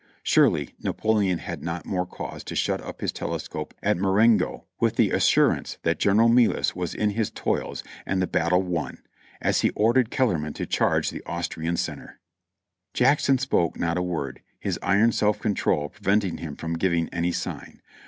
Surely 0.23 0.73
Napoleon 0.81 1.37
had 1.37 1.61
not 1.61 1.85
more 1.85 2.07
cause 2.07 2.43
to 2.45 2.55
shut 2.55 2.81
up 2.81 3.01
his 3.01 3.11
telescope 3.11 3.75
at 3.83 3.97
Marengo 3.97 4.65
with 4.79 4.95
the 4.95 5.11
assurance 5.11 5.77
that 5.83 5.99
General 5.99 6.27
Melas 6.27 6.75
was 6.75 6.95
in 6.95 7.11
his 7.11 7.29
toils 7.29 7.83
and 8.03 8.19
the 8.19 8.25
battle 8.25 8.63
won, 8.63 9.03
as 9.41 9.61
he 9.61 9.69
ordered 9.75 10.09
Kellerman 10.09 10.53
to 10.53 10.65
charge 10.65 11.11
the 11.11 11.21
Austrian 11.27 11.77
center. 11.77 12.19
Jackson 12.95 13.37
spoke 13.37 13.77
not 13.77 13.95
a 13.95 14.01
word, 14.01 14.41
his 14.59 14.79
iron 14.81 15.11
self 15.11 15.37
control 15.37 15.89
preventing 15.89 16.37
him 16.39 16.55
from 16.55 16.79
giving 16.79 17.07
any 17.09 17.31
sign. 17.31 17.79